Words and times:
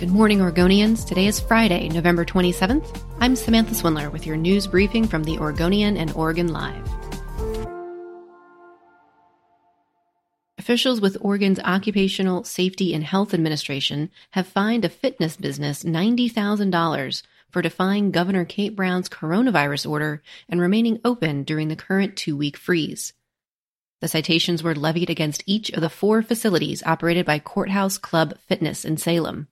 Good 0.00 0.08
morning, 0.08 0.38
Oregonians. 0.38 1.06
Today 1.06 1.26
is 1.26 1.38
Friday, 1.38 1.90
November 1.90 2.24
27th. 2.24 3.02
I'm 3.20 3.36
Samantha 3.36 3.74
Swindler 3.74 4.08
with 4.08 4.24
your 4.24 4.38
news 4.38 4.66
briefing 4.66 5.06
from 5.06 5.24
the 5.24 5.38
Oregonian 5.38 5.98
and 5.98 6.10
Oregon 6.12 6.54
Live. 6.54 6.88
Officials 10.56 11.02
with 11.02 11.18
Oregon's 11.20 11.58
Occupational 11.58 12.44
Safety 12.44 12.94
and 12.94 13.04
Health 13.04 13.34
Administration 13.34 14.10
have 14.30 14.46
fined 14.46 14.86
a 14.86 14.88
fitness 14.88 15.36
business 15.36 15.84
$90,000 15.84 17.22
for 17.50 17.60
defying 17.60 18.10
Governor 18.10 18.46
Kate 18.46 18.74
Brown's 18.74 19.10
coronavirus 19.10 19.90
order 19.90 20.22
and 20.48 20.62
remaining 20.62 20.98
open 21.04 21.42
during 21.42 21.68
the 21.68 21.76
current 21.76 22.16
two 22.16 22.38
week 22.38 22.56
freeze. 22.56 23.12
The 24.00 24.08
citations 24.08 24.62
were 24.62 24.74
levied 24.74 25.10
against 25.10 25.44
each 25.44 25.68
of 25.68 25.82
the 25.82 25.90
four 25.90 26.22
facilities 26.22 26.82
operated 26.84 27.26
by 27.26 27.38
Courthouse 27.38 27.98
Club 27.98 28.38
Fitness 28.48 28.86
in 28.86 28.96
Salem. 28.96 29.48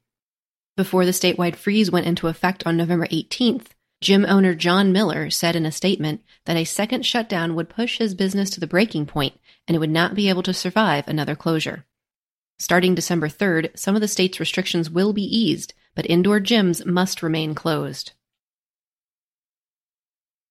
Before 0.79 1.05
the 1.05 1.11
statewide 1.11 1.57
freeze 1.57 1.91
went 1.91 2.07
into 2.07 2.29
effect 2.29 2.65
on 2.65 2.77
November 2.77 3.09
18th, 3.09 3.71
gym 4.01 4.25
owner 4.25 4.55
John 4.55 4.93
Miller 4.93 5.29
said 5.29 5.57
in 5.57 5.67
a 5.67 5.73
statement 5.73 6.23
that 6.45 6.57
a 6.57 6.63
second 6.63 7.05
shutdown 7.05 7.57
would 7.57 7.69
push 7.69 7.99
his 7.99 8.15
business 8.15 8.49
to 8.51 8.61
the 8.61 8.67
breaking 8.69 9.07
point 9.07 9.35
and 9.67 9.75
it 9.75 9.81
would 9.81 9.91
not 9.91 10.15
be 10.15 10.29
able 10.29 10.45
to 10.45 10.55
survive 10.55 11.09
another 11.09 11.35
closure. 11.35 11.85
Starting 12.61 12.95
December 12.95 13.27
3rd, 13.27 13.77
some 13.77 13.97
of 13.97 14.01
the 14.01 14.07
state's 14.07 14.39
restrictions 14.39 14.89
will 14.89 15.13
be 15.13 15.25
eased, 15.25 15.75
but 15.97 16.09
indoor 16.09 16.39
gyms 16.39 16.87
must 16.87 17.25
remain 17.25 17.57
closed. 17.57 18.13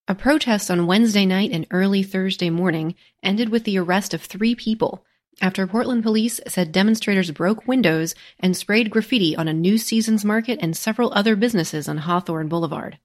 A 0.09 0.15
protest 0.15 0.69
on 0.69 0.87
Wednesday 0.87 1.25
night 1.25 1.51
and 1.53 1.65
early 1.71 2.03
Thursday 2.03 2.49
morning 2.49 2.95
ended 3.23 3.47
with 3.47 3.63
the 3.63 3.77
arrest 3.77 4.13
of 4.13 4.21
three 4.21 4.55
people 4.55 5.05
after 5.41 5.67
Portland 5.67 6.03
police 6.03 6.39
said 6.47 6.71
demonstrators 6.71 7.31
broke 7.31 7.67
windows 7.67 8.15
and 8.39 8.57
sprayed 8.57 8.89
graffiti 8.89 9.35
on 9.35 9.47
a 9.47 9.53
New 9.53 9.77
Seasons 9.77 10.25
market 10.25 10.57
and 10.61 10.75
several 10.75 11.13
other 11.13 11.35
businesses 11.35 11.87
on 11.87 11.99
Hawthorne 11.99 12.47
Boulevard. 12.47 12.97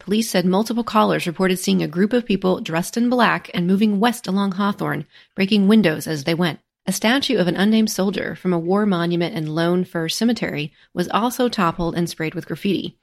Police 0.00 0.30
said 0.30 0.46
multiple 0.46 0.84
callers 0.84 1.26
reported 1.26 1.58
seeing 1.58 1.82
a 1.82 1.88
group 1.88 2.12
of 2.12 2.26
people 2.26 2.60
dressed 2.60 2.96
in 2.96 3.08
black 3.10 3.50
and 3.54 3.66
moving 3.66 4.00
west 4.00 4.26
along 4.26 4.52
Hawthorne, 4.52 5.06
breaking 5.34 5.68
windows 5.68 6.06
as 6.06 6.24
they 6.24 6.34
went. 6.34 6.60
A 6.86 6.92
statue 6.92 7.38
of 7.38 7.48
an 7.48 7.56
unnamed 7.56 7.90
soldier 7.90 8.34
from 8.34 8.52
a 8.52 8.58
war 8.58 8.84
monument 8.84 9.34
in 9.34 9.54
Lone 9.54 9.84
Fir 9.84 10.08
Cemetery 10.08 10.72
was 10.92 11.08
also 11.08 11.48
toppled 11.48 11.94
and 11.94 12.08
sprayed 12.08 12.34
with 12.34 12.46
graffiti. 12.46 12.98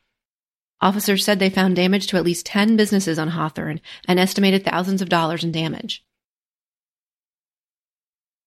Officers 0.81 1.23
said 1.23 1.39
they 1.39 1.49
found 1.49 1.75
damage 1.75 2.07
to 2.07 2.17
at 2.17 2.23
least 2.23 2.45
10 2.47 2.75
businesses 2.75 3.19
on 3.19 3.29
Hawthorne 3.29 3.81
and 4.07 4.19
estimated 4.19 4.63
thousands 4.63 5.01
of 5.01 5.09
dollars 5.09 5.43
in 5.43 5.51
damage. 5.51 6.03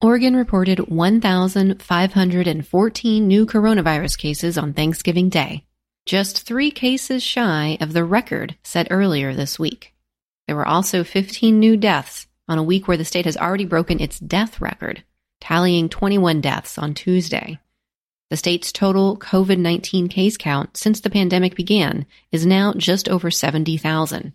Oregon 0.05 0.37
reported 0.37 0.91
1,514 0.91 3.27
new 3.27 3.47
coronavirus 3.47 4.19
cases 4.19 4.59
on 4.59 4.75
Thanksgiving 4.75 5.31
Day, 5.31 5.65
just 6.05 6.43
three 6.43 6.71
cases 6.71 7.23
shy 7.23 7.79
of 7.81 7.95
the 7.95 8.05
record 8.05 8.55
set 8.63 8.89
earlier 8.91 9.33
this 9.33 9.59
week. 9.59 9.95
There 10.47 10.57
were 10.57 10.69
also 10.69 11.05
15 11.05 11.59
new 11.59 11.79
deaths 11.79 12.27
on 12.47 12.59
a 12.59 12.63
week 12.63 12.87
where 12.87 12.99
the 12.99 13.05
state 13.07 13.25
has 13.25 13.39
already 13.39 13.65
broken 13.65 13.99
its 13.99 14.21
death 14.21 14.61
record, 14.61 15.03
tallying 15.41 15.89
21 15.89 16.43
deaths 16.43 16.77
on 16.77 16.93
Tuesday. 16.93 17.59
The 18.29 18.37
state's 18.37 18.73
total 18.73 19.17
COVID 19.17 19.57
19 19.57 20.09
case 20.09 20.37
count 20.37 20.77
since 20.77 21.01
the 21.01 21.09
pandemic 21.09 21.55
began 21.55 22.05
is 22.31 22.45
now 22.45 22.75
just 22.75 23.09
over 23.09 23.31
70,000. 23.31 24.35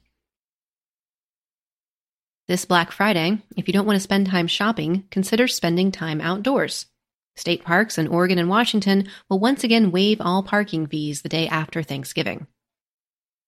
This 2.50 2.66
Black 2.66 2.92
Friday, 2.92 3.44
if 3.56 3.68
you 3.68 3.74
don't 3.74 3.86
want 3.86 3.98
to 3.98 4.00
spend 4.00 4.26
time 4.26 4.48
shopping, 4.48 5.04
consider 5.12 5.48
spending 5.48 5.92
time 5.92 6.20
outdoors. 6.20 6.88
State 7.36 7.64
parks 7.64 8.00
in 8.00 8.08
Oregon 8.08 8.40
and 8.40 8.50
Washington 8.50 9.08
will 9.30 9.38
once 9.38 9.64
again 9.64 9.92
waive 9.92 10.20
all 10.20 10.42
parking 10.42 10.88
fees 10.88 11.22
the 11.22 11.30
day 11.30 11.48
after 11.48 11.84
Thanksgiving. 11.84 12.48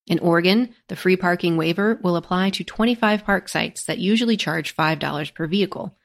In 0.05 0.19
Oregon, 0.19 0.75
the 0.87 0.95
free 0.95 1.15
parking 1.15 1.57
waiver 1.57 1.99
will 2.03 2.15
apply 2.15 2.51
to 2.51 2.63
25 2.63 3.25
park 3.25 3.49
sites 3.49 3.85
that 3.85 3.97
usually 3.97 4.37
charge 4.37 4.75
$5 4.75 5.33
per 5.33 5.47
vehicle. 5.47 5.97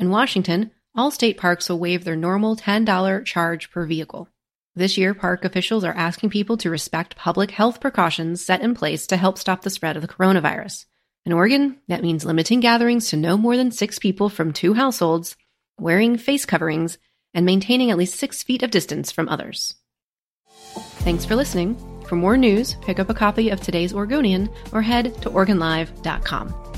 In 0.00 0.10
Washington, 0.10 0.72
all 0.96 1.12
state 1.12 1.36
parks 1.36 1.68
will 1.68 1.78
waive 1.78 2.02
their 2.02 2.16
normal 2.16 2.56
$10 2.56 3.24
charge 3.24 3.70
per 3.70 3.86
vehicle. 3.86 4.28
This 4.74 4.98
year, 4.98 5.14
park 5.14 5.44
officials 5.44 5.84
are 5.84 5.94
asking 5.94 6.30
people 6.30 6.56
to 6.56 6.70
respect 6.70 7.14
public 7.14 7.52
health 7.52 7.80
precautions 7.80 8.44
set 8.44 8.62
in 8.62 8.74
place 8.74 9.06
to 9.06 9.16
help 9.16 9.38
stop 9.38 9.62
the 9.62 9.70
spread 9.70 9.94
of 9.94 10.02
the 10.02 10.08
coronavirus. 10.08 10.86
In 11.24 11.32
Oregon, 11.32 11.78
that 11.86 12.02
means 12.02 12.24
limiting 12.24 12.60
gatherings 12.60 13.10
to 13.10 13.16
no 13.16 13.36
more 13.36 13.56
than 13.56 13.70
six 13.70 13.98
people 13.98 14.28
from 14.28 14.52
two 14.52 14.74
households, 14.74 15.36
wearing 15.78 16.16
face 16.16 16.44
coverings, 16.44 16.98
and 17.32 17.46
maintaining 17.46 17.90
at 17.90 17.96
least 17.96 18.18
six 18.18 18.42
feet 18.42 18.62
of 18.62 18.72
distance 18.72 19.12
from 19.12 19.28
others. 19.28 19.74
Thanks 21.04 21.24
for 21.24 21.36
listening. 21.36 21.76
For 22.08 22.16
more 22.16 22.36
news, 22.36 22.74
pick 22.82 22.98
up 22.98 23.08
a 23.08 23.14
copy 23.14 23.50
of 23.50 23.60
today's 23.60 23.94
Oregonian 23.94 24.50
or 24.72 24.82
head 24.82 25.14
to 25.22 25.30
OregonLive.com. 25.30 26.71